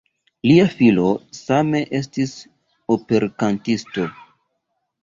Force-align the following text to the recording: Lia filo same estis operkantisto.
Lia 0.51 0.63
filo 0.79 1.11
same 1.41 1.83
estis 1.99 2.35
operkantisto. 2.97 4.13